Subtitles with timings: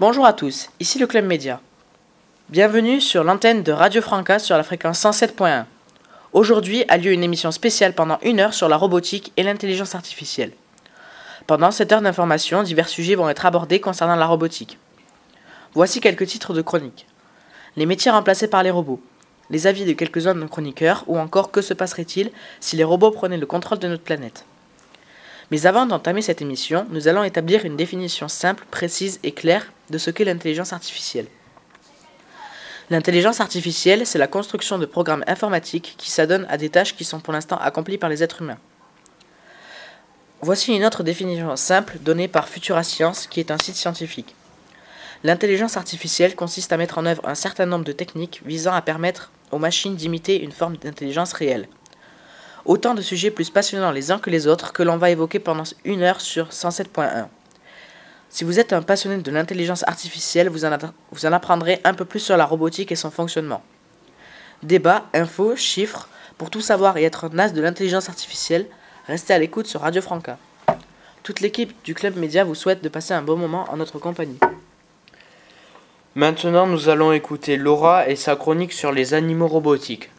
[0.00, 1.60] Bonjour à tous, ici le Club Média.
[2.50, 5.64] Bienvenue sur l'antenne de Radio Franca sur la fréquence 107.1.
[6.32, 10.52] Aujourd'hui a lieu une émission spéciale pendant une heure sur la robotique et l'intelligence artificielle.
[11.48, 14.78] Pendant cette heure d'information, divers sujets vont être abordés concernant la robotique.
[15.74, 17.08] Voici quelques titres de chroniques.
[17.74, 19.00] Les métiers remplacés par les robots.
[19.50, 22.30] Les avis de quelques-uns de nos chroniqueurs ou encore que se passerait-il
[22.60, 24.44] si les robots prenaient le contrôle de notre planète.
[25.50, 29.98] Mais avant d'entamer cette émission, nous allons établir une définition simple, précise et claire de
[29.98, 31.26] ce qu'est l'intelligence artificielle.
[32.90, 37.20] L'intelligence artificielle, c'est la construction de programmes informatiques qui s'adonnent à des tâches qui sont
[37.20, 38.58] pour l'instant accomplies par les êtres humains.
[40.40, 44.34] Voici une autre définition simple donnée par Futura Science, qui est un site scientifique.
[45.24, 49.32] L'intelligence artificielle consiste à mettre en œuvre un certain nombre de techniques visant à permettre
[49.50, 51.68] aux machines d'imiter une forme d'intelligence réelle.
[52.68, 55.62] Autant de sujets plus passionnants les uns que les autres que l'on va évoquer pendant
[55.86, 57.28] une heure sur 107.1.
[58.28, 62.36] Si vous êtes un passionné de l'intelligence artificielle, vous en, apprendrez un peu plus sur
[62.36, 63.62] la robotique et son fonctionnement.
[64.62, 68.66] Débats, infos, chiffres, pour tout savoir et être un de l'intelligence artificielle,
[69.06, 70.36] restez à l'écoute sur Radio Franca.
[71.22, 74.38] Toute l'équipe du Club Média vous souhaite de passer un bon moment en notre compagnie.
[76.14, 80.10] Maintenant, nous allons écouter Laura et sa chronique sur les animaux robotiques.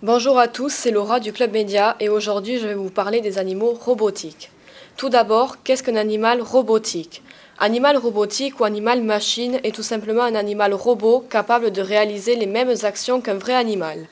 [0.00, 3.36] Bonjour à tous, c'est Laura du Club Média et aujourd'hui je vais vous parler des
[3.36, 4.52] animaux robotiques.
[4.96, 7.20] Tout d'abord, qu'est-ce qu'un animal robotique?
[7.58, 12.46] Animal robotique ou animal machine est tout simplement un animal robot capable de réaliser les
[12.46, 14.06] mêmes actions qu'un vrai animal.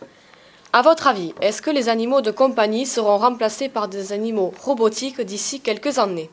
[0.73, 5.21] À votre avis, est-ce que les animaux de compagnie seront remplacés par des animaux robotiques
[5.21, 6.31] d'ici quelques années?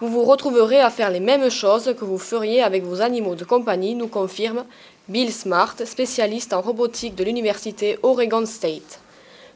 [0.00, 3.44] Vous vous retrouverez à faire les mêmes choses que vous feriez avec vos animaux de
[3.44, 4.64] compagnie, nous confirme
[5.10, 9.00] Bill Smart, spécialiste en robotique de l'université Oregon State.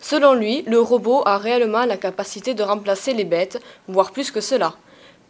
[0.00, 4.40] Selon lui, le robot a réellement la capacité de remplacer les bêtes, voire plus que
[4.40, 4.74] cela.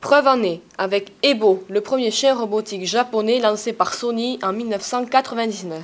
[0.01, 5.83] Preuve en est avec Ebo, le premier chien robotique japonais lancé par Sony en 1999.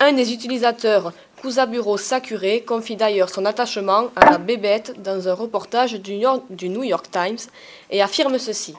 [0.00, 5.92] Un des utilisateurs, Kusaburo Sakure, confie d'ailleurs son attachement à la bébête dans un reportage
[5.92, 7.50] du New York Times
[7.90, 8.74] et affirme ceci.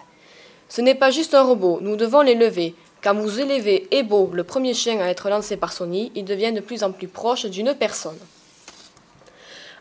[0.68, 2.74] Ce n'est pas juste un robot, nous devons l'élever.
[3.02, 6.60] Quand vous élevez Ebo, le premier chien à être lancé par Sony, il devient de
[6.60, 8.18] plus en plus proche d'une personne.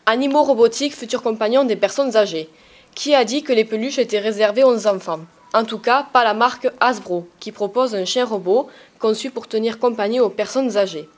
[0.05, 2.47] Animaux robotiques, futurs compagnons des personnes âgées.
[2.95, 5.19] Qui a dit que les peluches étaient réservées aux enfants?
[5.53, 8.69] En tout cas, pas la marque Hasbro, qui propose un chien robot
[8.99, 11.09] conçu pour tenir compagnie aux personnes âgées.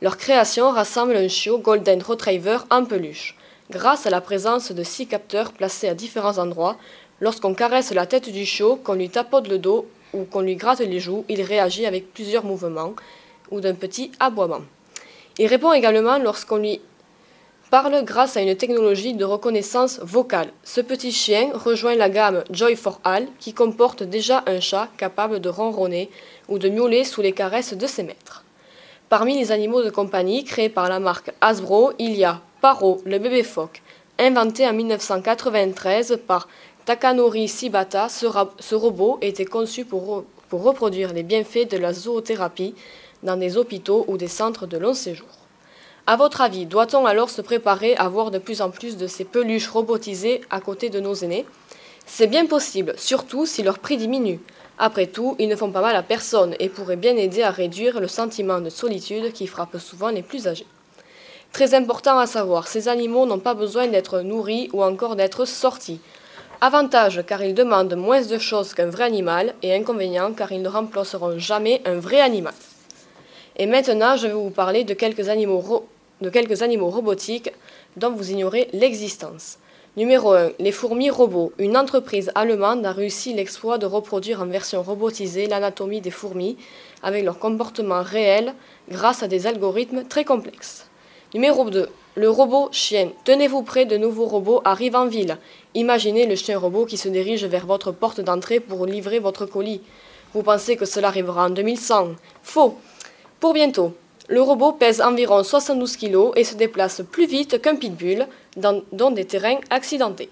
[0.00, 3.36] Leur création rassemble un chiot Golden Retriever en peluche.
[3.70, 6.76] Grâce à la présence de six capteurs placés à différents endroits,
[7.20, 10.80] lorsqu'on caresse la tête du chiot, qu'on lui tapote le dos ou qu'on lui gratte
[10.80, 12.94] les joues, il réagit avec plusieurs mouvements
[13.50, 14.62] ou d'un petit aboiement.
[15.38, 16.80] Il répond également lorsqu'on lui
[17.70, 20.48] parle grâce à une technologie de reconnaissance vocale.
[20.64, 25.40] Ce petit chien rejoint la gamme Joy for All qui comporte déjà un chat capable
[25.40, 26.10] de ronronner
[26.48, 28.44] ou de miauler sous les caresses de ses maîtres.
[29.08, 33.18] Parmi les animaux de compagnie créés par la marque Hasbro, il y a Paro, le
[33.18, 33.82] bébé phoque,
[34.18, 36.48] inventé en 1993 par
[36.88, 42.74] Takanori Shibata, ce, robot était conçu pour, reproduire les bienfaits de la zoothérapie
[43.22, 45.28] dans des hôpitaux ou des centres de long séjour.
[46.06, 49.26] À votre avis, doit-on alors se préparer à voir de plus en plus de ces
[49.26, 51.44] peluches robotisées à côté de nos aînés?
[52.06, 54.40] C'est bien possible, surtout si leur prix diminue.
[54.78, 58.00] Après tout, ils ne font pas mal à personne et pourraient bien aider à réduire
[58.00, 60.66] le sentiment de solitude qui frappe souvent les plus âgés.
[61.52, 66.00] Très important à savoir, ces animaux n'ont pas besoin d'être nourris ou encore d'être sortis.
[66.60, 70.68] Avantage car ils demandent moins de choses qu'un vrai animal et inconvénient car ils ne
[70.68, 72.54] remplaceront jamais un vrai animal.
[73.58, 75.86] Et maintenant, je vais vous parler de quelques animaux,
[76.20, 77.52] de quelques animaux robotiques
[77.96, 79.58] dont vous ignorez l'existence.
[79.96, 80.50] Numéro 1.
[80.58, 81.52] Les fourmis robots.
[81.58, 86.56] Une entreprise allemande a réussi l'exploit de reproduire en version robotisée l'anatomie des fourmis
[87.04, 88.52] avec leur comportement réel
[88.88, 90.88] grâce à des algorithmes très complexes.
[91.34, 91.90] Numéro 2.
[92.14, 93.10] Le robot chien.
[93.24, 95.36] Tenez-vous prêt, de nouveaux robots arrivent en ville.
[95.74, 99.82] Imaginez le chien robot qui se dirige vers votre porte d'entrée pour livrer votre colis.
[100.32, 102.12] Vous pensez que cela arrivera en 2100
[102.42, 102.78] Faux
[103.40, 103.92] Pour bientôt.
[104.28, 108.26] Le robot pèse environ 72 kg et se déplace plus vite qu'un pitbull
[108.56, 110.30] dans, des terrains accidentés.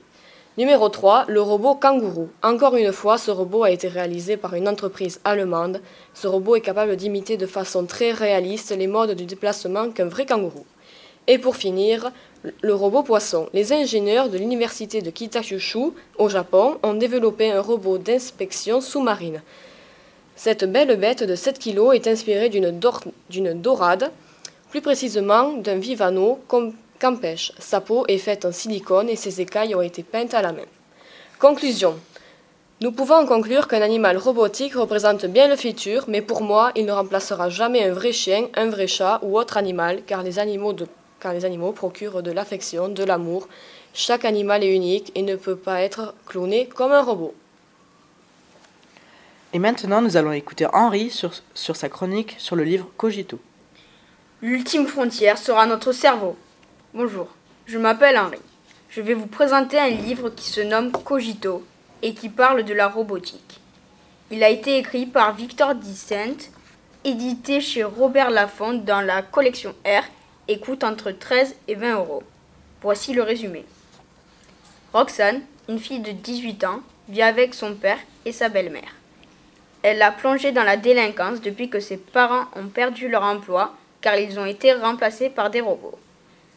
[0.57, 2.31] Numéro 3, le robot kangourou.
[2.43, 5.83] Encore une fois, ce robot a été réalisé par une entreprise allemande.
[6.15, 10.25] Ce robot est capable d'imiter de façon très réaliste les modes de déplacement qu'un vrai
[10.25, 10.65] kangourou.
[11.29, 12.13] Et pour finir,
[12.61, 13.49] le robot poisson.
[13.53, 19.43] Les ingénieurs de l'université de Kitakyushu, au Japon, ont développé un robot d'inspection sous-marine.
[20.37, 24.11] Cette belle bête de 7 kg est inspirée d'une dorade,
[24.71, 26.39] plus précisément d'un vivano
[27.01, 27.53] qu'empêche.
[27.59, 30.67] Sa peau est faite en silicone et ses écailles ont été peintes à la main.
[31.39, 31.95] Conclusion.
[32.83, 36.93] Nous pouvons conclure qu'un animal robotique représente bien le futur, mais pour moi, il ne
[36.93, 40.75] remplacera jamais un vrai chien, un vrai chat ou autre animal, car les animaux,
[41.21, 43.49] car les animaux procurent de l'affection, de l'amour.
[43.95, 47.35] Chaque animal est unique et ne peut pas être cloné comme un robot.
[49.53, 53.39] Et maintenant, nous allons écouter Henri sur, sur sa chronique sur le livre Cogito.
[54.43, 56.37] L'ultime frontière sera notre cerveau.
[56.93, 57.29] Bonjour,
[57.65, 58.39] je m'appelle Henri.
[58.91, 61.65] Je vais vous présenter un livre qui se nomme Cogito
[62.03, 63.61] et qui parle de la robotique.
[64.31, 66.51] Il a été écrit par Victor Dissent,
[67.05, 70.05] édité chez Robert Laffont dans la collection R
[70.49, 72.23] et coûte entre 13 et 20 euros.
[72.83, 73.65] Voici le résumé.
[74.93, 78.95] Roxane, une fille de 18 ans, vit avec son père et sa belle-mère.
[79.83, 84.17] Elle a plongé dans la délinquance depuis que ses parents ont perdu leur emploi car
[84.17, 85.99] ils ont été remplacés par des robots.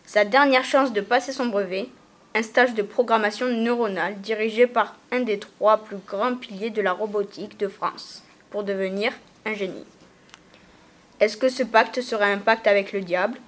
[0.05, 1.87] Sa dernière chance de passer son brevet,
[2.35, 6.91] un stage de programmation neuronale dirigé par un des trois plus grands piliers de la
[6.91, 9.13] robotique de France, pour devenir
[9.45, 9.85] un génie.
[11.19, 13.39] Est-ce que ce pacte sera un pacte avec le diable?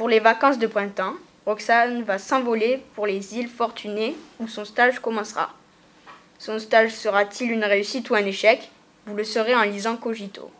[0.00, 1.12] Pour les vacances de printemps,
[1.44, 5.52] Roxane va s'envoler pour les îles Fortunées où son stage commencera.
[6.38, 8.70] Son stage sera-t-il une réussite ou un échec?
[9.04, 10.50] Vous le saurez en lisant Cogito.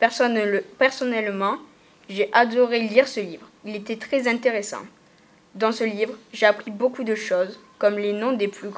[0.00, 1.58] Personnellement,
[2.08, 3.48] j'ai adoré lire ce livre.
[3.64, 4.82] Il était très intéressant.
[5.54, 8.70] Dans ce livre, j'ai appris beaucoup de choses, comme les noms des plus,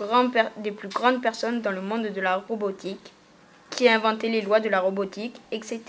[0.58, 3.10] des plus grandes personnes dans le monde de la robotique,
[3.70, 5.80] qui a inventé les lois de la robotique, etc.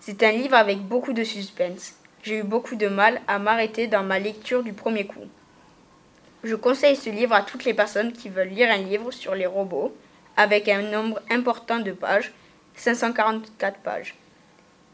[0.00, 1.94] C'est un livre avec beaucoup de suspense.
[2.26, 5.28] J'ai eu beaucoup de mal à m'arrêter dans ma lecture du premier coup.
[6.42, 9.46] Je conseille ce livre à toutes les personnes qui veulent lire un livre sur les
[9.46, 9.94] robots,
[10.36, 12.32] avec un nombre important de pages,
[12.74, 14.16] 544 pages.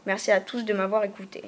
[0.05, 1.45] Merci à tous de m'avoir écouté.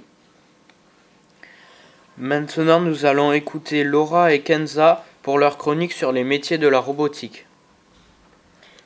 [2.18, 6.80] Maintenant, nous allons écouter Laura et Kenza pour leur chronique sur les métiers de la
[6.80, 7.46] robotique.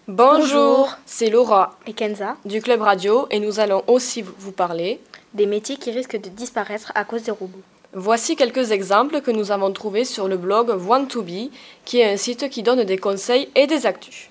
[0.09, 4.99] Bonjour, c'est Laura et Kenza du Club Radio et nous allons aussi vous parler
[5.33, 7.61] des métiers qui risquent de disparaître à cause des robots.
[7.93, 11.49] Voici quelques exemples que nous avons trouvés sur le blog One2Be,
[11.85, 14.29] qui est un site qui donne des conseils et des actus.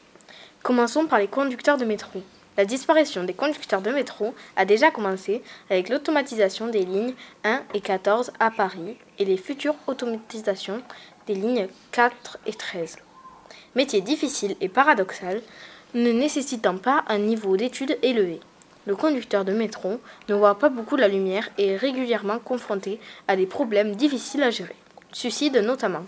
[0.63, 2.23] Commençons par les conducteurs de métro.
[2.57, 7.15] La disparition des conducteurs de métro a déjà commencé avec l'automatisation des lignes
[7.45, 10.83] 1 et 14 à Paris et les futures automatisations
[11.27, 12.97] des lignes 4 et 13.
[13.77, 15.41] Métier difficile et paradoxal,
[15.95, 18.41] ne nécessitant pas un niveau d'études élevé.
[18.89, 20.01] Le conducteur de métro
[20.31, 22.99] ne voit pas beaucoup la lumière et est régulièrement confronté
[23.29, 24.77] à des problèmes difficiles à gérer,
[25.13, 26.07] suicide notamment.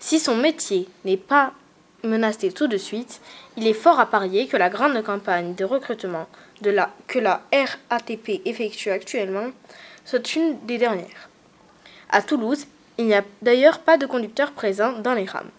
[0.00, 1.52] Si son métier n'est pas
[2.02, 3.20] menacé tout de suite,
[3.56, 6.26] il est fort à parier que la grande campagne de recrutement
[7.06, 9.52] que la RATP effectue actuellement
[10.04, 11.28] soit une des dernières.
[12.10, 12.66] À Toulouse,
[12.98, 15.50] il n'y a d'ailleurs pas de conducteur présent dans les rames.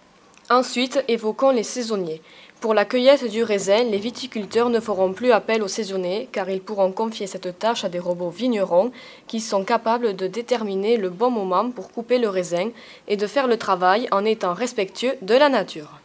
[0.54, 2.22] Ensuite, évoquons les saisonniers.
[2.62, 6.62] Pour la cueillette du raisin, les viticulteurs ne feront plus appel aux saisonniers car ils
[6.62, 8.92] pourront confier cette tâche à des robots vignerons
[9.26, 12.70] qui sont capables de déterminer le bon moment pour couper le raisin
[13.08, 16.00] et de faire le travail en étant respectueux de la nature.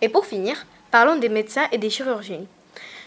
[0.00, 2.46] Et pour finir, parlons des médecins et des chirurgiens.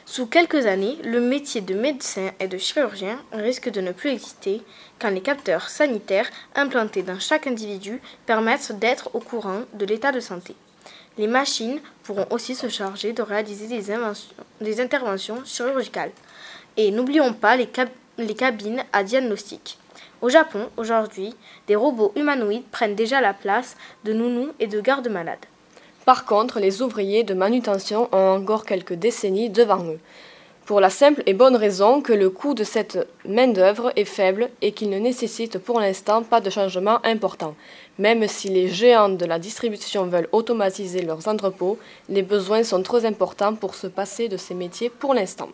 [0.05, 4.61] Sous quelques années, le métier de médecin et de chirurgien risque de ne plus exister
[4.97, 10.21] quand les capteurs sanitaires implantés dans chaque individu permettent d'être au courant de l'état de
[10.21, 10.55] santé.
[11.17, 16.11] Les machines pourront aussi se charger de réaliser des, interventions chirurgicales.
[16.75, 17.69] Et n'oublions pas les,
[18.17, 19.77] les cabines à diagnostic.
[20.21, 21.33] Au Japon, aujourd'hui,
[21.67, 25.45] des robots humanoïdes prennent déjà la place de nounous et de gardes-malades.
[26.03, 29.99] Par contre, les ouvriers de manutention ont encore quelques décennies devant eux,
[30.65, 34.71] pour la simple et bonne raison que le coût de cette main-d'œuvre est faible et
[34.71, 37.55] qu'il ne nécessite pour l'instant pas de changement important.
[37.99, 41.77] Même si les géants de la distribution veulent automatiser leurs entrepôts,
[42.09, 45.49] les besoins sont trop importants pour se passer de ces métiers pour l'instant.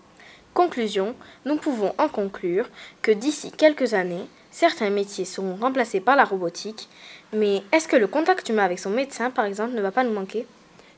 [0.54, 1.14] Conclusion,
[1.46, 2.70] nous pouvons en conclure
[3.02, 6.88] que d'ici quelques années, certains métiers seront remplacés par la robotique,
[7.34, 10.14] mais est-ce que le contact humain avec son médecin, par exemple, ne va pas nous
[10.14, 10.46] manquer?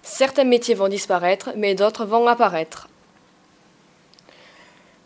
[0.03, 2.89] Certains métiers vont disparaître, mais d'autres vont apparaître.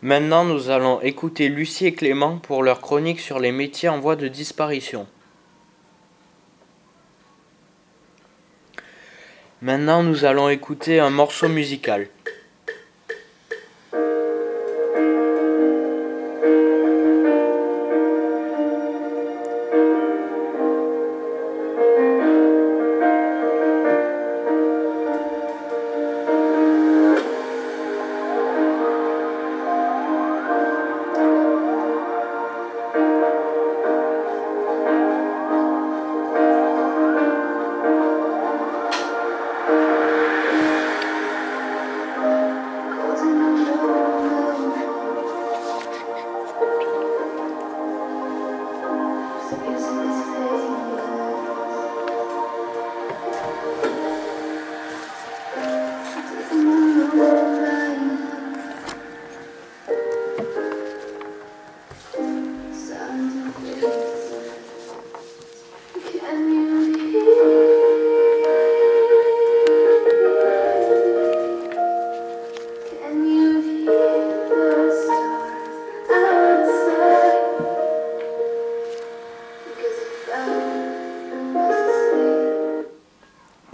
[0.00, 4.14] Maintenant, nous allons écouter Lucie et Clément pour leur chronique sur les métiers en voie
[4.14, 5.08] de disparition.
[9.60, 12.08] Maintenant, nous allons écouter un morceau musical.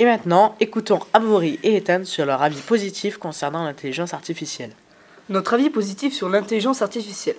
[0.04, 4.72] Et maintenant, écoutons Amaury et Ethan sur leur avis positif concernant l'intelligence artificielle.
[5.30, 7.38] Notre avis positif sur l'intelligence artificielle.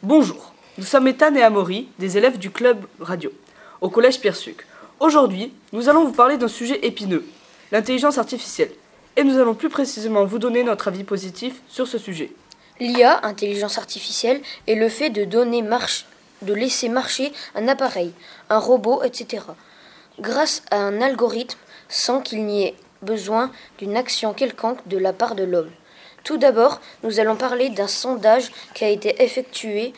[0.00, 3.32] Bonjour, nous sommes Ethan et Amaury, des élèves du club radio,
[3.80, 4.64] au collège Pierre Suc.
[5.00, 7.26] Aujourd'hui, nous allons vous parler d'un sujet épineux,
[7.72, 8.70] l'intelligence artificielle.
[9.16, 12.30] Et nous allons plus précisément vous donner notre avis positif sur ce sujet.
[12.78, 16.06] L'IA, intelligence artificielle, est le fait de donner marche,
[16.42, 18.12] de laisser marcher un appareil,
[18.50, 19.42] un robot, etc.
[20.20, 21.58] Grâce à un algorithme
[21.94, 25.70] sans qu'il n'y ait besoin d'une action quelconque de la part de l'homme.
[26.24, 29.92] Tout d'abord, nous allons parler d'un sondage qui a été effectué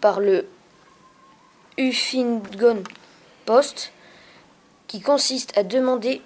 [0.00, 0.46] par le
[1.76, 2.82] Huffington
[3.44, 3.92] Post
[4.86, 6.22] qui consiste à demander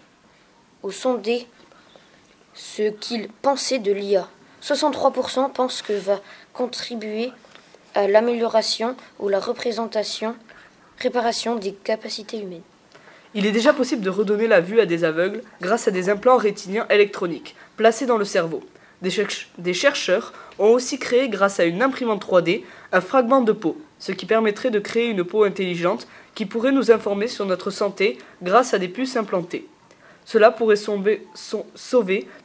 [0.85, 1.49] aux sondés
[2.55, 4.29] ce qu'ils pensaient de l'IA.
[4.63, 6.21] 63% pensent que va
[6.53, 7.33] contribuer
[7.97, 10.37] à l'amélioration ou la représentation,
[10.99, 12.63] réparation des capacités humaines.
[13.39, 16.39] Il est déjà possible de redonner la vue à des aveugles grâce à des implants
[16.39, 18.65] rétiniens électroniques placés dans le cerveau.
[19.01, 24.11] Des, chercheurs ont aussi créé, grâce à une imprimante 3D, un fragment de peau, ce
[24.11, 28.75] qui permettrait de créer une peau intelligente qui pourrait nous informer sur notre santé grâce
[28.75, 29.69] à des puces implantées.
[30.25, 31.23] Cela pourrait sauver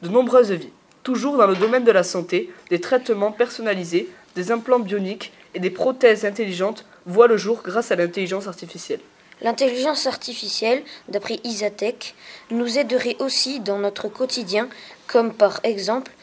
[0.03, 0.69] de nombreuses vies.
[1.01, 5.71] Toujours dans le domaine de la santé, des traitements personnalisés, des implants bioniques et des
[5.71, 8.99] prothèses intelligentes voient le jour grâce à l'intelligence artificielle.
[9.43, 12.15] L'intelligence artificielle, d'après Isatech,
[12.49, 14.69] nous aiderait aussi dans notre quotidien,
[15.07, 16.13] comme par exemple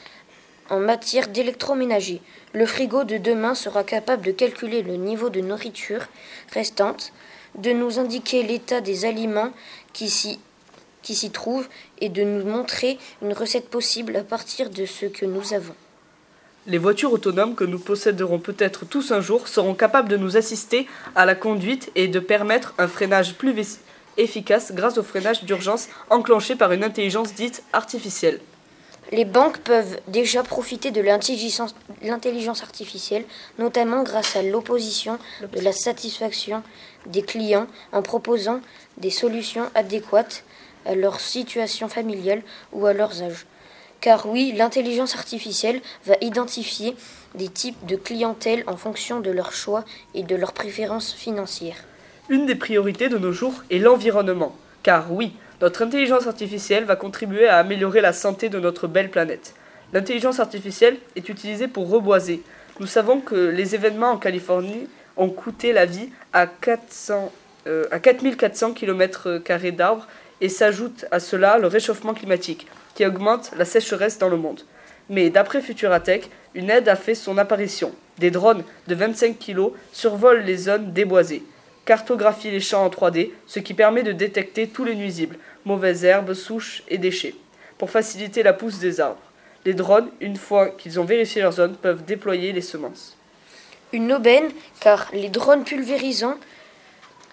[0.70, 2.22] en matière d'électroménager.
[2.54, 6.06] Le frigo de demain sera capable de calculer le niveau de nourriture
[6.52, 7.12] restante,
[7.56, 9.52] de nous indiquer l'état des aliments
[9.92, 11.68] qui s'y trouvent
[12.00, 15.74] et de nous montrer une recette possible à partir de ce que nous avons.
[16.70, 20.86] Les voitures autonomes que nous posséderons peut-être tous un jour seront capables de nous assister
[21.16, 23.80] à la conduite et de permettre un freinage plus
[24.16, 28.38] efficace grâce au freinage d'urgence enclenché par une intelligence dite artificielle.
[29.10, 33.24] Les banques peuvent déjà profiter de l'intelligence artificielle,
[33.58, 35.18] notamment grâce à l'opposition
[35.52, 36.62] de la satisfaction
[37.04, 38.60] des clients en proposant
[38.96, 40.44] des solutions adéquates
[40.86, 43.44] à leur situation familiale ou à leurs âges.
[44.00, 46.97] Car oui, l'intelligence artificielle va identifier
[47.35, 51.85] des types de clientèle en fonction de leurs choix et de leurs préférences financières.
[52.30, 54.57] Une des priorités de nos jours est l'environnement.
[54.83, 59.54] Car oui, notre intelligence artificielle va contribuer à améliorer la santé de notre belle planète.
[59.92, 62.42] L'intelligence artificielle est utilisée pour reboiser.
[62.78, 64.88] Nous savons que les événements en Californie
[65.19, 67.30] ont coûté la vie à, 400,
[67.66, 69.42] euh, à 4400 km
[69.73, 70.07] d'arbres
[70.40, 74.61] et s'ajoute à cela le réchauffement climatique qui augmente la sécheresse dans le monde.
[75.09, 77.92] Mais d'après Futuratech, une aide a fait son apparition.
[78.18, 81.42] Des drones de 25 kg survolent les zones déboisées,
[81.85, 86.35] cartographient les champs en 3D, ce qui permet de détecter tous les nuisibles, mauvaises herbes,
[86.35, 87.35] souches et déchets,
[87.78, 89.23] pour faciliter la pousse des arbres.
[89.64, 93.16] Les drones, une fois qu'ils ont vérifié leur zone, peuvent déployer les semences.
[93.92, 96.38] Une aubaine, car les drones pulvérisants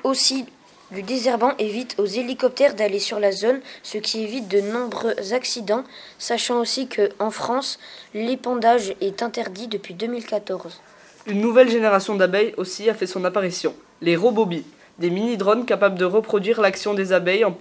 [0.04, 0.46] aussi
[0.92, 5.84] le désherbant évite aux hélicoptères d'aller sur la zone, ce qui évite de nombreux accidents,
[6.18, 7.80] sachant aussi que en France,
[8.14, 10.80] l'épandage est interdit depuis 2014.
[11.26, 14.66] Une nouvelle génération d'abeilles aussi a fait son apparition, les robobies,
[14.98, 17.56] des mini-drones capables de reproduire l'action des abeilles en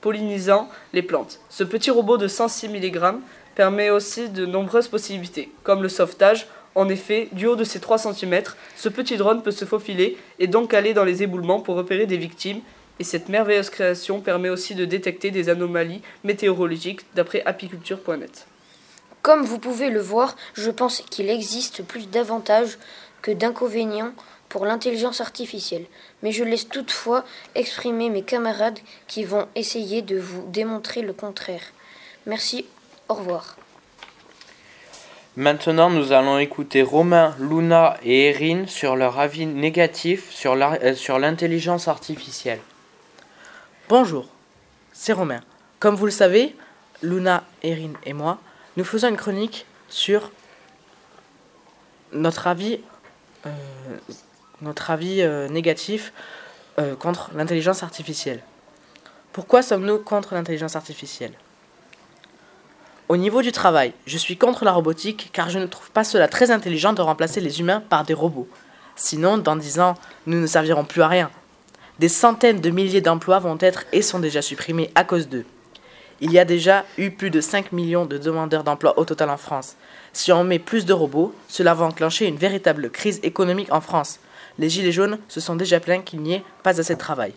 [0.00, 1.40] pollinisant les plantes.
[1.48, 3.14] Ce petit robot de 106 mg
[3.54, 6.46] permet aussi de nombreuses possibilités, comme le sauvetage.
[6.78, 8.40] En effet, du haut de ses 3 cm,
[8.76, 12.16] ce petit drone peut se faufiler et donc aller dans les éboulements pour repérer des
[12.16, 12.60] victimes.
[13.00, 18.46] Et cette merveilleuse création permet aussi de détecter des anomalies météorologiques d'après apiculture.net.
[19.22, 22.78] Comme vous pouvez le voir, je pense qu'il existe plus d'avantages
[23.22, 24.12] que d'inconvénients
[24.48, 25.86] pour l'intelligence artificielle,
[26.22, 27.24] mais je laisse toutefois
[27.56, 31.72] exprimer mes camarades qui vont essayer de vous démontrer le contraire.
[32.24, 32.66] Merci,
[33.08, 33.57] au revoir.
[35.38, 41.86] Maintenant, nous allons écouter Romain, Luna et Erin sur leur avis négatif sur euh, l'intelligence
[41.86, 42.58] artificielle.
[43.88, 44.26] Bonjour,
[44.92, 45.38] c'est Romain.
[45.78, 46.56] Comme vous le savez,
[47.04, 48.38] Luna, Erin et moi,
[48.76, 50.32] nous faisons une chronique sur
[52.12, 52.80] notre avis
[53.46, 53.50] euh,
[54.64, 56.12] euh, négatif
[56.98, 58.42] contre l'intelligence artificielle.
[59.32, 61.34] Pourquoi sommes-nous contre l'intelligence artificielle?
[63.08, 66.28] Au niveau du travail, je suis contre la robotique car je ne trouve pas cela
[66.28, 68.48] très intelligent de remplacer les humains par des robots.
[68.96, 69.94] Sinon, dans dix ans,
[70.26, 71.30] nous ne servirons plus à rien.
[71.98, 75.46] Des centaines de milliers d'emplois vont être et sont déjà supprimés à cause d'eux.
[76.20, 79.36] Il y a déjà eu plus de 5 millions de demandeurs d'emploi au total en
[79.36, 79.76] France.
[80.12, 84.18] Si on met plus de robots, cela va enclencher une véritable crise économique en France
[84.58, 87.32] les Gilets jaunes se sont déjà plaints qu'il n'y ait pas assez de travail.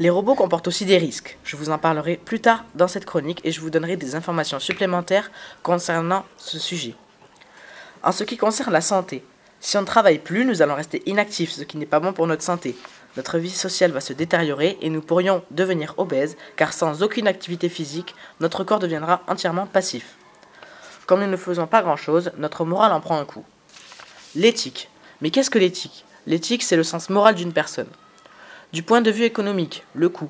[0.00, 1.38] Les robots comportent aussi des risques.
[1.42, 4.60] Je vous en parlerai plus tard dans cette chronique et je vous donnerai des informations
[4.60, 5.32] supplémentaires
[5.64, 6.94] concernant ce sujet.
[8.04, 9.24] En ce qui concerne la santé,
[9.58, 12.28] si on ne travaille plus, nous allons rester inactifs, ce qui n'est pas bon pour
[12.28, 12.76] notre santé.
[13.16, 17.68] Notre vie sociale va se détériorer et nous pourrions devenir obèses, car sans aucune activité
[17.68, 20.14] physique, notre corps deviendra entièrement passif.
[21.06, 23.44] Comme nous ne faisons pas grand-chose, notre morale en prend un coup.
[24.36, 24.90] L'éthique.
[25.20, 26.04] Mais qu'est-ce que l'éthique?
[26.28, 27.88] L'éthique, c'est le sens moral d'une personne.
[28.70, 30.28] Du point de vue économique, le coût.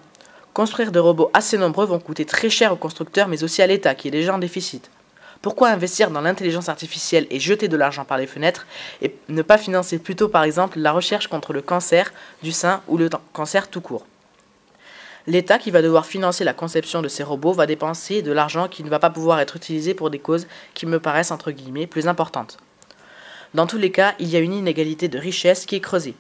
[0.55, 3.97] Construire des robots assez nombreux vont coûter très cher aux constructeurs, mais aussi à l'État,
[3.97, 4.93] qui est déjà en déficit.
[5.43, 8.69] Pourquoi investir dans l'intelligence artificielle et jeter de l'argent par les fenêtres
[9.03, 12.13] et ne pas financer plutôt par exemple la recherche contre le cancer
[12.45, 14.07] du sein ou le cancer tout court?
[15.27, 18.85] L'État qui va devoir financer la conception de ces robots va dépenser de l'argent qui
[18.85, 22.07] ne va pas pouvoir être utilisé pour des causes qui me paraissent entre guillemets plus
[22.07, 22.59] importantes.
[23.55, 26.15] Dans tous les cas, il y a une inégalité de richesse qui est creusée.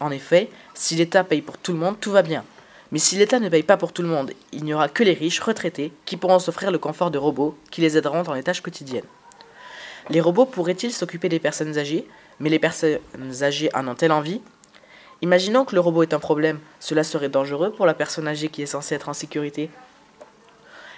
[0.00, 2.42] En effet, si l'État paye pour tout le monde, tout va bien.
[2.90, 5.12] Mais si l'État ne paye pas pour tout le monde, il n'y aura que les
[5.12, 8.62] riches retraités qui pourront s'offrir le confort de robots qui les aideront dans les tâches
[8.62, 9.04] quotidiennes.
[10.08, 12.06] Les robots pourraient-ils s'occuper des personnes âgées
[12.40, 12.98] Mais les personnes
[13.42, 14.40] âgées en ont-elles envie?
[15.22, 18.62] Imaginons que le robot est un problème, cela serait dangereux pour la personne âgée qui
[18.62, 19.70] est censée être en sécurité.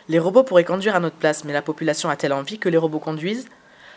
[0.09, 3.01] Les robots pourraient conduire à notre place, mais la population a-t-elle envie que les robots
[3.01, 3.49] conduisent?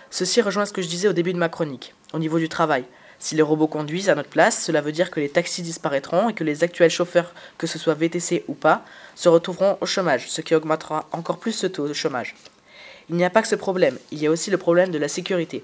[0.10, 2.86] Ceci rejoint ce que je disais au début de ma chronique, au niveau du travail.
[3.26, 6.36] Si les robots conduisent à notre place, cela veut dire que les taxis disparaîtront et
[6.36, 8.86] que les actuels chauffeurs, que ce soit VTC ou pas,
[9.16, 12.36] se retrouveront au chômage, ce qui augmentera encore plus ce taux de chômage.
[13.10, 15.08] Il n'y a pas que ce problème, il y a aussi le problème de la
[15.08, 15.64] sécurité.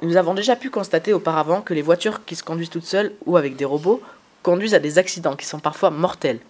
[0.00, 3.36] Nous avons déjà pu constater auparavant que les voitures qui se conduisent toutes seules ou
[3.36, 4.00] avec des robots
[4.42, 6.40] conduisent à des accidents qui sont parfois mortels.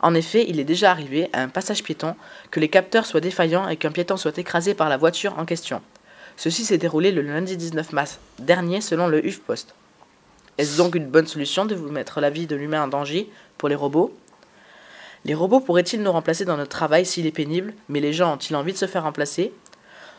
[0.00, 2.16] En effet, il est déjà arrivé à un passage piéton
[2.50, 5.82] que les capteurs soient défaillants et qu'un piéton soit écrasé par la voiture en question.
[6.36, 9.74] Ceci s'est déroulé le lundi 19 mars dernier selon le HuffPost.
[10.58, 13.68] Est-ce donc une bonne solution de vous mettre la vie de l'humain en danger pour
[13.68, 14.14] les robots?
[15.24, 18.54] Les robots pourraient-ils nous remplacer dans notre travail s'il est pénible, mais les gens ont-ils
[18.54, 19.52] envie de se faire remplacer?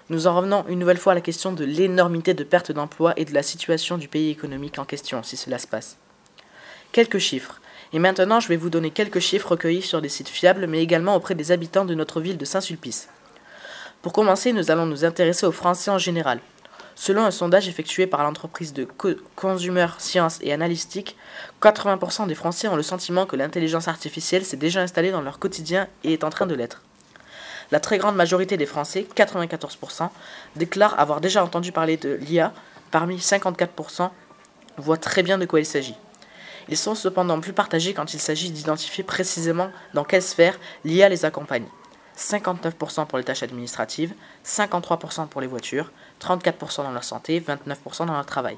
[0.09, 3.25] Nous en revenons une nouvelle fois à la question de l'énormité de pertes d'emplois et
[3.25, 5.97] de la situation du pays économique en question si cela se passe.
[6.91, 7.61] Quelques chiffres.
[7.93, 11.15] Et maintenant, je vais vous donner quelques chiffres recueillis sur des sites fiables, mais également
[11.15, 13.07] auprès des habitants de notre ville de Saint-Sulpice.
[14.01, 16.39] Pour commencer, nous allons nous intéresser aux Français en général.
[16.95, 18.87] Selon un sondage effectué par l'entreprise de
[19.35, 21.15] Consumer Science et Analytique,
[21.61, 25.87] 80% des Français ont le sentiment que l'intelligence artificielle s'est déjà installée dans leur quotidien
[26.03, 26.83] et est en train de l'être.
[27.71, 30.09] La très grande majorité des Français, 94%,
[30.55, 32.53] déclarent avoir déjà entendu parler de l'IA,
[32.91, 34.09] parmi 54%
[34.77, 35.95] voient très bien de quoi il s'agit.
[36.69, 41.25] Ils sont cependant plus partagés quand il s'agit d'identifier précisément dans quelle sphère l'IA les
[41.25, 41.65] accompagne.
[42.17, 44.13] 59% pour les tâches administratives,
[44.45, 48.57] 53% pour les voitures, 34% dans leur santé, 29% dans leur travail.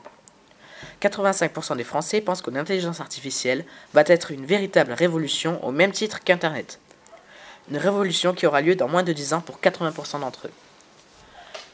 [1.01, 6.23] 85% des Français pensent que l'intelligence artificielle va être une véritable révolution au même titre
[6.23, 6.79] qu'Internet.
[7.69, 10.51] Une révolution qui aura lieu dans moins de 10 ans pour 80% d'entre eux.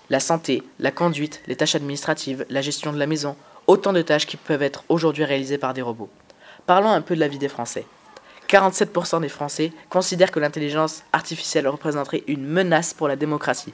[0.10, 3.36] La santé, la conduite, les tâches administratives, la gestion de la maison,
[3.68, 6.10] autant de tâches qui peuvent être aujourd'hui réalisées par des robots.
[6.66, 7.86] Parlons un peu de la vie des Français.
[8.48, 13.74] 47% des Français considèrent que l'intelligence artificielle représenterait une menace pour la démocratie.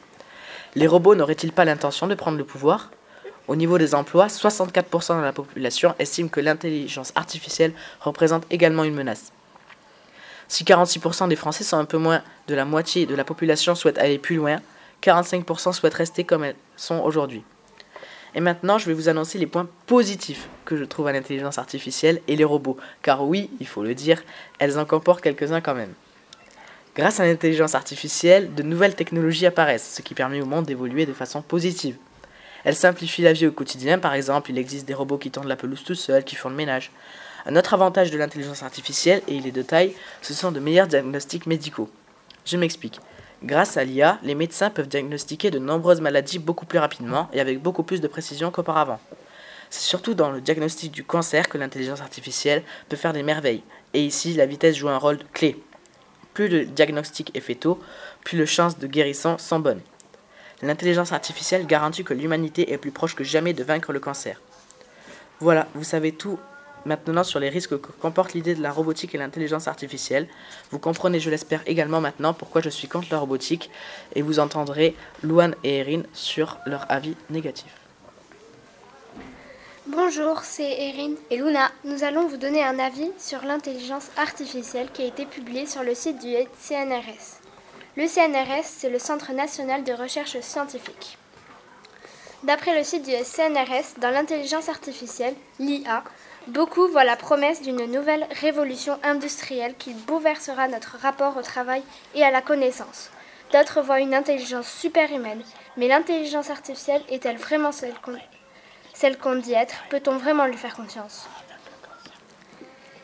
[0.75, 2.91] Les robots n'auraient-ils pas l'intention de prendre le pouvoir?
[3.47, 8.93] Au niveau des emplois, 64% de la population estiment que l'intelligence artificielle représente également une
[8.93, 9.33] menace.
[10.47, 13.97] Si 46% des Français sont un peu moins de la moitié de la population souhaitent
[13.97, 14.59] aller plus loin,
[15.01, 17.43] 45% souhaitent rester comme elles sont aujourd'hui.
[18.33, 22.21] Et maintenant, je vais vous annoncer les points positifs que je trouve à l'intelligence artificielle
[22.27, 22.77] et les robots.
[23.01, 24.23] Car oui, il faut le dire,
[24.59, 25.93] elles en comportent quelques-uns quand même.
[26.95, 31.13] Grâce à l'intelligence artificielle, de nouvelles technologies apparaissent, ce qui permet au monde d'évoluer de
[31.13, 31.95] façon positive.
[32.63, 35.55] Elles simplifient la vie au quotidien, par exemple, il existe des robots qui tendent la
[35.55, 36.91] pelouse tout seuls, qui font le ménage.
[37.45, 40.87] Un autre avantage de l'intelligence artificielle, et il est de taille, ce sont de meilleurs
[40.87, 41.89] diagnostics médicaux.
[42.45, 42.99] Je m'explique.
[43.43, 47.59] Grâce à l'IA, les médecins peuvent diagnostiquer de nombreuses maladies beaucoup plus rapidement et avec
[47.59, 48.99] beaucoup plus de précision qu'auparavant.
[49.71, 54.03] C'est surtout dans le diagnostic du cancer que l'intelligence artificielle peut faire des merveilles, et
[54.03, 55.57] ici la vitesse joue un rôle clé.
[56.33, 57.79] Plus le diagnostic est fait tôt,
[58.23, 59.81] plus les chances de guérison sont bonnes.
[60.61, 64.39] L'intelligence artificielle garantit que l'humanité est plus proche que jamais de vaincre le cancer.
[65.39, 66.37] Voilà, vous savez tout
[66.85, 70.27] maintenant sur les risques que comporte l'idée de la robotique et l'intelligence artificielle.
[70.71, 73.69] Vous comprenez, je l'espère également maintenant, pourquoi je suis contre la robotique
[74.15, 77.73] et vous entendrez Louane et Erin sur leur avis négatif.
[79.87, 81.71] Bonjour, c'est Erin et Luna.
[81.83, 85.95] Nous allons vous donner un avis sur l'intelligence artificielle qui a été publié sur le
[85.95, 87.41] site du CNRS.
[87.97, 91.17] Le CNRS, c'est le Centre national de recherche scientifique.
[92.43, 96.03] D'après le site du CNRS, dans l'intelligence artificielle, l'IA,
[96.47, 101.83] Beaucoup voient la promesse d'une nouvelle révolution industrielle qui bouleversera notre rapport au travail
[102.15, 103.11] et à la connaissance.
[103.53, 105.43] D'autres voient une intelligence superhumaine.
[105.77, 109.75] Mais l'intelligence artificielle est-elle vraiment celle qu'on dit être?
[109.89, 111.27] Peut-on vraiment lui faire confiance?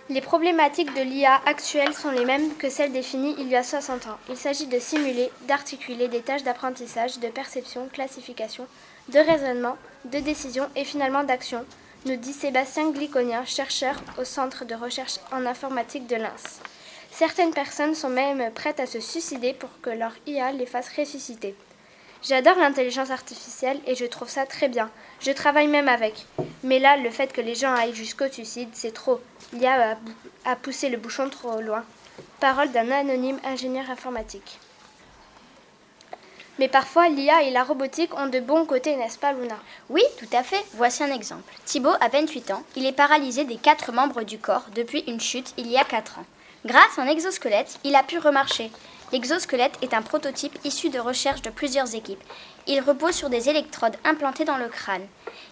[0.10, 4.08] Les problématiques de l'IA actuelles sont les mêmes que celles définies il y a 60
[4.08, 4.17] ans.
[4.30, 8.65] Il s'agit de simuler, d'articuler des tâches d'apprentissage, de perception, classification,
[9.10, 11.65] de raisonnement, de décision et finalement d'action,
[12.05, 16.62] nous dit Sébastien Gliconia, chercheur au Centre de recherche en informatique de Lens.
[17.12, 21.55] Certaines personnes sont même prêtes à se suicider pour que leur IA les fasse ressusciter.
[22.23, 24.89] J'adore l'intelligence artificielle et je trouve ça très bien.
[25.19, 26.25] Je travaille même avec.
[26.63, 29.19] Mais là, le fait que les gens aillent jusqu'au suicide, c'est trop.
[29.53, 29.97] Y a
[30.45, 31.83] à, pousser le bouchon trop loin.
[32.39, 34.60] Parole d'un anonyme ingénieur informatique.
[36.60, 39.58] Mais parfois, l'IA et la robotique ont de bons côtés, n'est-ce pas, Luna?
[39.89, 40.63] Oui, tout à fait.
[40.74, 41.54] Voici un exemple.
[41.65, 42.63] Thibaut a 28 ans.
[42.76, 46.20] Il est paralysé des quatre membres du corps depuis une chute il y a 4
[46.20, 46.26] ans.
[46.65, 48.72] Grâce à un exosquelette, il a pu remarcher.
[49.12, 52.24] L'exosquelette est un prototype issu de recherches de plusieurs équipes.
[52.65, 55.08] Il repose sur des électrodes implantées dans le crâne.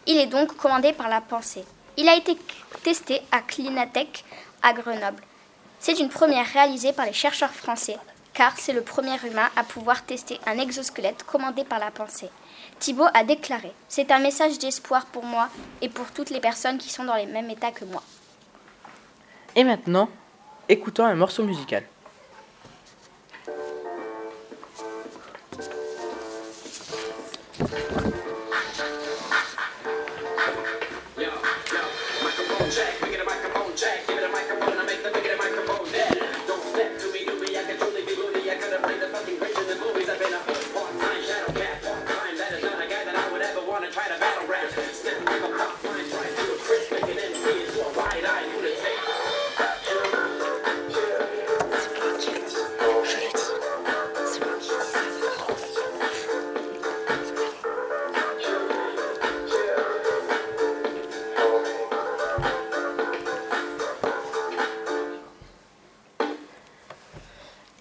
[0.07, 1.63] Il est donc commandé par la pensée.
[1.97, 2.35] Il a été
[2.83, 4.25] testé à Clinatech
[4.61, 5.23] à Grenoble.
[5.79, 7.97] C'est une première réalisée par les chercheurs français
[8.35, 12.29] car c'est le premier humain à pouvoir tester un exosquelette commandé par la pensée.
[12.79, 15.49] Thibault a déclaré C'est un message d'espoir pour moi
[15.81, 18.03] et pour toutes les personnes qui sont dans les mêmes états que moi.
[19.55, 20.09] Et maintenant,
[20.67, 21.83] écoutons un morceau musical.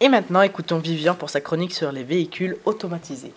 [0.04, 3.32] Et maintenant, écoutons Vivian pour sa chronique sur les véhicules automatisés.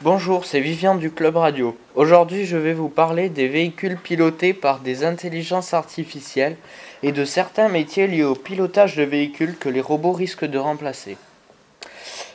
[0.00, 1.76] Bonjour, c'est Vivian du Club Radio.
[1.96, 6.56] Aujourd'hui, je vais vous parler des véhicules pilotés par des intelligences artificielles
[7.02, 11.16] et de certains métiers liés au pilotage de véhicules que les robots risquent de remplacer.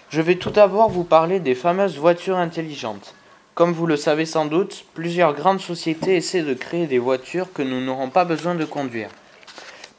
[0.10, 3.16] Je vais tout d'abord vous parler des fameuses voitures intelligentes.
[3.56, 7.62] Comme vous le savez sans doute, plusieurs grandes sociétés essaient de créer des voitures que
[7.62, 9.08] nous n'aurons pas besoin de conduire.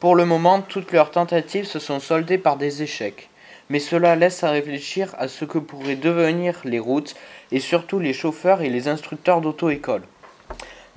[0.03, 3.29] Pour le moment, toutes leurs tentatives se sont soldées par des échecs,
[3.69, 7.15] mais cela laisse à réfléchir à ce que pourraient devenir les routes
[7.53, 10.01] et surtout les chauffeurs et les instructeurs d'auto-école.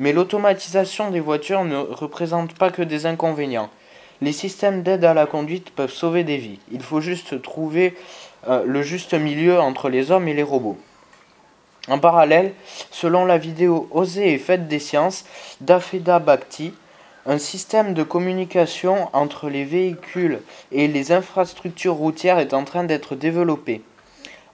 [0.00, 3.70] Mais l'automatisation des voitures ne représente pas que des inconvénients.
[4.22, 6.58] Les systèmes d'aide à la conduite peuvent sauver des vies.
[6.72, 7.94] Il faut juste trouver
[8.48, 10.78] euh, le juste milieu entre les hommes et les robots.
[11.86, 12.54] En parallèle,
[12.90, 15.26] selon la vidéo Oser et faites des sciences
[15.60, 16.74] d'Afeda Bhakti,
[17.28, 23.16] un système de communication entre les véhicules et les infrastructures routières est en train d'être
[23.16, 23.82] développé.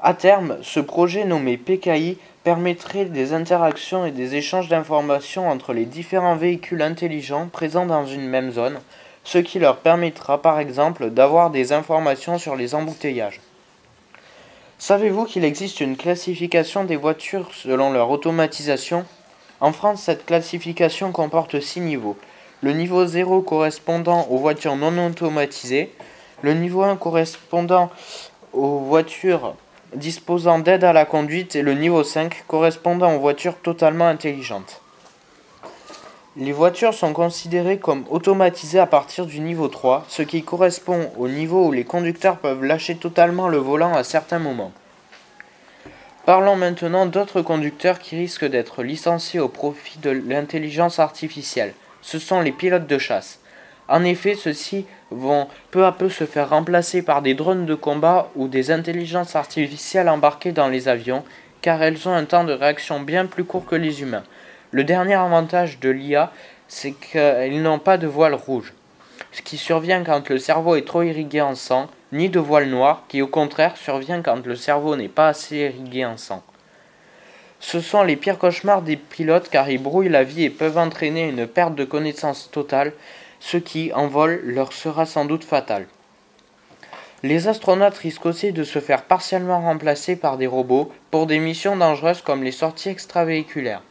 [0.01, 5.85] À terme, ce projet nommé PKI permettrait des interactions et des échanges d'informations entre les
[5.85, 8.81] différents véhicules intelligents présents dans une même zone,
[9.23, 13.41] ce qui leur permettra par exemple d'avoir des informations sur les embouteillages.
[14.79, 19.05] Savez-vous qu'il existe une classification des voitures selon leur automatisation?
[19.61, 22.17] En France, cette classification comporte six niveaux
[22.63, 25.93] le niveau 0 correspondant aux voitures non automatisées,
[26.43, 27.91] le niveau 1 correspondant
[28.53, 29.55] aux voitures
[29.95, 34.81] disposant d'aide à la conduite et le niveau 5 correspondant aux voitures totalement intelligentes.
[36.37, 41.29] Les voitures sont considérées comme automatisées à partir du niveau 3, ce qui correspond au
[41.29, 44.73] niveau où les conducteurs peuvent lâcher totalement le volant à certains moments.
[46.25, 52.41] Parlons maintenant d'autres conducteurs qui risquent d'être licenciés au profit de l'intelligence artificielle ce sont
[52.41, 53.41] les pilotes de chasse.
[53.89, 58.31] En effet, ceux-ci vont peu à peu se faire remplacer par des drones de combat
[58.37, 61.25] ou des intelligences artificielles embarquées dans les avions,
[61.63, 64.25] car elles ont un temps de réaction bien plus court que les humains.
[64.71, 66.33] Le dernier avantage de l'IA,
[66.69, 68.73] c'est qu'ils n'ont pas de voile rouge,
[69.31, 73.05] ce qui survient quand le cerveau est trop irrigué en sang, ni de voile noir,
[73.09, 76.43] qui au contraire survient quand le cerveau n'est pas assez irrigué en sang.
[77.65, 81.29] Ce sont les pires cauchemars des pilotes car ils brouillent la vie et peuvent entraîner
[81.29, 82.93] une perte de connaissance totale,
[83.39, 85.87] ce qui, en vol, leur sera sans doute fatal.
[87.23, 91.77] Les astronautes risquent aussi de se faire partiellement remplacer par des robots pour des missions
[91.77, 93.83] dangereuses comme les sorties extravéhiculaires.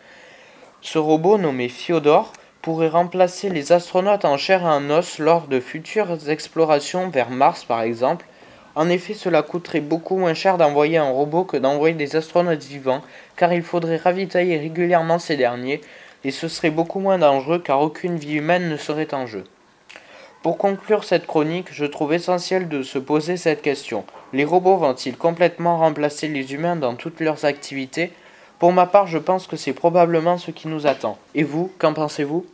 [0.82, 5.62] Ce robot, nommé Fyodor, pourrait remplacer les astronautes en chair et en os lors de
[5.62, 8.26] futures explorations vers Mars par exemple.
[8.76, 13.02] En effet, cela coûterait beaucoup moins cher d'envoyer un robot que d'envoyer des astronautes vivants,
[13.36, 15.82] car il faudrait ravitailler régulièrement ces derniers,
[16.24, 19.44] et ce serait beaucoup moins dangereux car aucune vie humaine ne serait en jeu.
[20.44, 24.06] Pour conclure cette chronique, je trouve essentiel de se poser cette question.
[24.34, 28.12] Les robots vont-ils complètement remplacer les humains dans toutes leurs activités?
[28.58, 31.18] Pour ma part, je pense que c'est probablement ce qui nous attend.
[31.36, 32.46] Et vous, qu'en pensez-vous?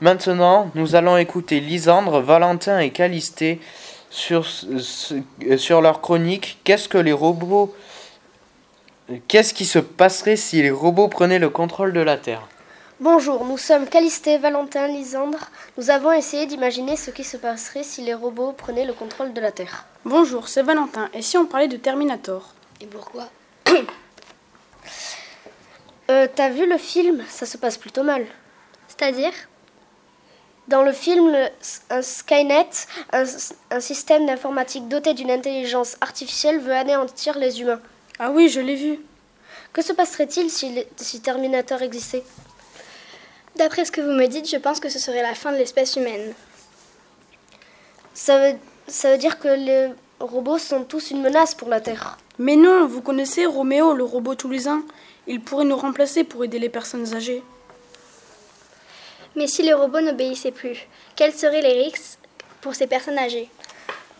[0.00, 3.60] Maintenant, nous allons écouter Lisandre, Valentin et Calisté
[4.08, 7.74] sur, sur leur chronique Qu'est-ce que les robots
[9.28, 12.48] Qu'est-ce qui se passerait si les robots prenaient le contrôle de la Terre?
[12.98, 15.50] Bonjour, nous sommes Calisté, Valentin, Lisandre.
[15.76, 19.40] Nous avons essayé d'imaginer ce qui se passerait si les robots prenaient le contrôle de
[19.40, 19.84] la Terre.
[20.04, 21.10] Bonjour, c'est Valentin.
[21.12, 22.54] Et si on parlait de Terminator?
[22.80, 23.28] Et pourquoi?
[26.10, 27.22] Euh, T'as vu le film?
[27.28, 28.26] Ça se passe plutôt mal.
[28.88, 29.30] C'est-à-dire?
[30.70, 31.48] Dans le film le-
[31.90, 32.70] un Skynet,
[33.12, 33.24] un,
[33.72, 37.80] un système d'informatique doté d'une intelligence artificielle veut anéantir les humains.
[38.20, 39.00] Ah oui, je l'ai vu.
[39.72, 42.22] Que se passerait-il si, Terminator existait?
[43.56, 45.96] D'après ce que vous me dites, je pense que ce serait la fin de l'espèce
[45.96, 46.34] humaine.
[48.14, 48.56] ça veut,
[48.86, 49.88] ça veut dire que les
[50.20, 52.16] robots sont tous une menace pour la Terre.
[52.38, 54.82] Mais non, vous connaissez Roméo, le robot toulousain?
[55.26, 57.42] Il pourrait nous remplacer pour aider les personnes âgées.
[59.36, 62.18] Mais si les robots n'obéissaient plus, quels seraient les risques
[62.60, 63.48] pour ces personnes âgées?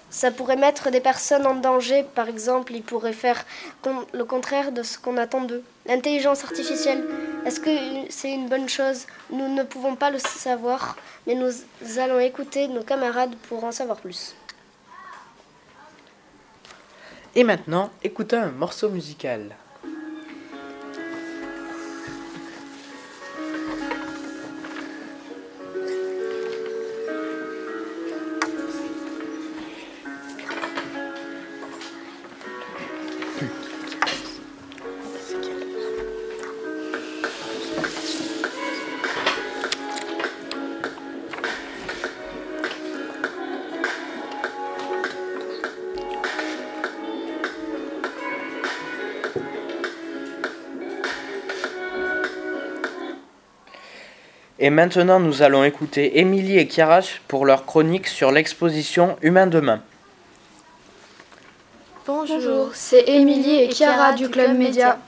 [0.09, 3.45] Ça pourrait mettre des personnes en danger, par exemple, ils pourraient faire
[4.13, 5.63] le contraire de ce qu'on attend d'eux.
[5.87, 7.05] L'intelligence artificielle,
[7.47, 7.71] est-ce que
[8.09, 9.07] c'est une bonne chose?
[9.31, 10.97] Nous ne pouvons pas le savoir,
[11.27, 11.53] mais nous
[11.99, 14.35] allons écouter nos camarades pour en savoir plus.
[17.37, 19.55] Et maintenant, écoutons un morceau musical.
[54.63, 59.81] Et maintenant, nous allons écouter Émilie et Kiarash pour leur chronique sur l'exposition Humain demain.
[62.07, 64.99] Bonjour, c'est Émilie et Chiara du Club Média.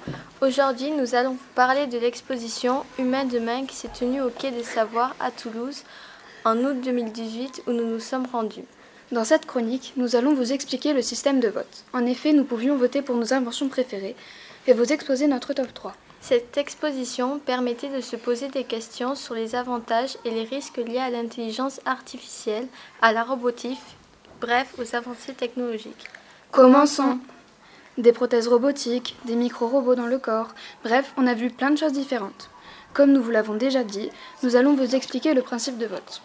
[0.40, 4.62] Aujourd'hui, nous allons vous parler de l'exposition Humain demain qui s'est tenue au Quai des
[4.62, 5.82] Savoirs à Toulouse
[6.46, 8.64] en août 2018 où nous nous sommes rendus.
[9.10, 11.84] Dans cette chronique, nous allons vous expliquer le système de vote.
[11.92, 14.16] En effet, nous pouvions voter pour nos inventions préférées
[14.66, 15.92] et vous exposer notre top 3.
[16.22, 21.00] Cette exposition permettait de se poser des questions sur les avantages et les risques liés
[21.00, 22.68] à l'intelligence artificielle,
[23.02, 23.80] à la robotique,
[24.40, 26.06] bref, aux avancées technologiques.
[26.52, 27.18] Commençons
[27.98, 30.54] Des prothèses robotiques, des micro-robots dans le corps,
[30.84, 32.50] bref, on a vu plein de choses différentes.
[32.94, 34.08] Comme nous vous l'avons déjà dit,
[34.44, 36.22] nous allons vous expliquer le principe de vote.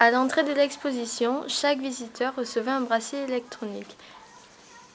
[0.00, 3.96] À l'entrée de l'exposition, chaque visiteur recevait un bracelet électronique.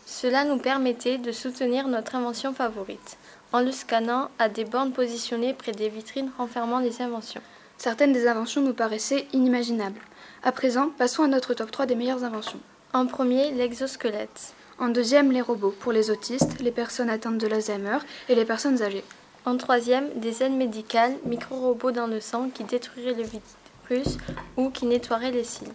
[0.06, 3.18] Cela nous permettait de soutenir notre invention favorite,
[3.56, 7.40] en le scannant à des bornes positionnées près des vitrines renfermant les inventions.
[7.78, 10.02] Certaines des inventions nous paraissaient inimaginables.
[10.44, 12.60] À présent, passons à notre top 3 des meilleures inventions.
[12.92, 14.54] En premier, l'exosquelette.
[14.78, 18.82] En deuxième, les robots, pour les autistes, les personnes atteintes de l'Alzheimer et les personnes
[18.82, 19.06] âgées.
[19.46, 24.18] En troisième, des aides médicales, micro-robots dans le sang qui détruiraient le virus
[24.58, 25.72] ou qui nettoieraient les cils.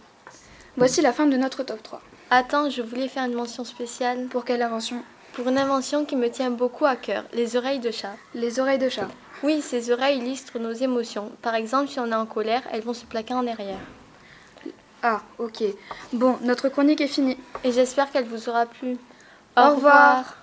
[0.77, 2.03] Voici la fin de notre top 3.
[2.29, 4.27] Attends, je voulais faire une mention spéciale.
[4.27, 5.03] Pour quelle invention?
[5.33, 8.14] Pour une invention qui me tient beaucoup à cœur, les oreilles de chat.
[8.35, 9.09] Les oreilles de chat.
[9.43, 11.31] Oui, ces oreilles illustrent nos émotions.
[11.40, 13.79] Par exemple, si on est en colère, elles vont se plaquer en arrière.
[15.03, 15.62] Ah, ok.
[16.12, 17.38] Bon, notre chronique est finie.
[17.64, 18.97] Et j'espère qu'elle vous aura plu.
[19.57, 20.37] Au revoir.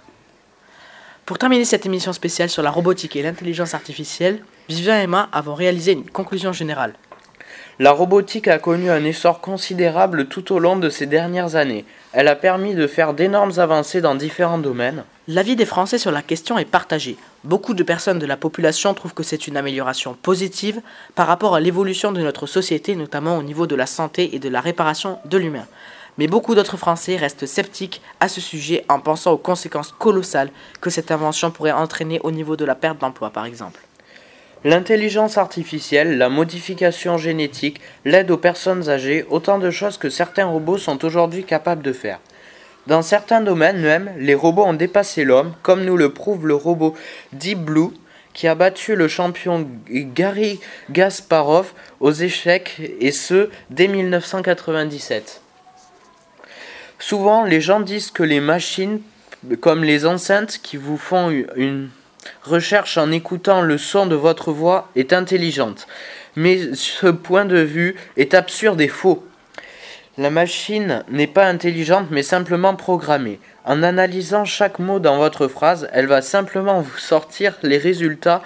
[1.25, 5.53] Pour terminer cette émission spéciale sur la robotique et l'intelligence artificielle, Vivian et Emma avons
[5.53, 6.93] réalisé une conclusion générale.
[7.79, 11.85] La robotique a connu un essor considérable tout au long de ces dernières années.
[12.11, 15.03] Elle a permis de faire d'énormes avancées dans différents domaines.
[15.27, 17.17] L'avis des Français sur la question est partagé.
[17.43, 20.81] Beaucoup de personnes de la population trouvent que c'est une amélioration positive
[21.13, 24.49] par rapport à l'évolution de notre société, notamment au niveau de la santé et de
[24.49, 25.67] la réparation de l'humain.
[26.17, 30.49] Mais beaucoup d'autres Français restent sceptiques à ce sujet en pensant aux conséquences colossales
[30.81, 33.86] que cette invention pourrait entraîner au niveau de la perte d'emploi, par exemple.
[34.63, 40.79] L'intelligence artificielle, la modification génétique, l'aide aux personnes âgées, autant de choses que certains robots
[40.79, 42.19] sont aujourd'hui capables de faire.
[42.87, 46.95] Dans certains domaines même, les robots ont dépassé l'homme, comme nous le prouve le robot
[47.33, 47.89] Deep Blue,
[48.33, 55.41] qui a battu le champion Gary Gasparov aux échecs, et ce, dès 1997.
[56.97, 59.01] Souvent, les gens disent que les machines,
[59.59, 61.89] comme les enceintes qui vous font une
[62.43, 65.87] recherche en écoutant le son de votre voix, est intelligente.
[66.35, 69.25] Mais ce point de vue est absurde et faux.
[70.17, 73.39] La machine n'est pas intelligente mais simplement programmée.
[73.65, 78.41] En analysant chaque mot dans votre phrase, elle va simplement vous sortir les résultats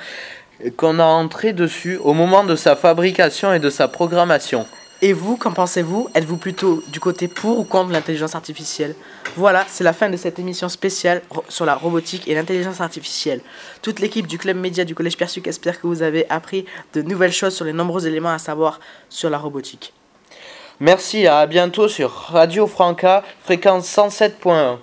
[0.77, 4.67] qu'on a entrés dessus au moment de sa fabrication et de sa programmation.
[5.03, 6.09] Et vous, qu'en pensez-vous?
[6.13, 8.93] Êtes-vous plutôt du côté pour ou contre l'intelligence artificielle?
[9.35, 13.41] Voilà, c'est la fin de cette émission spéciale sur la robotique et l'intelligence artificielle.
[13.81, 17.33] Toute l'équipe du Club Média du Collège Persuc espère que vous avez appris de nouvelles
[17.33, 19.91] choses sur les nombreux éléments à savoir sur la robotique.
[20.79, 24.77] Merci, à bientôt sur Radio Franca, fréquence 107.1.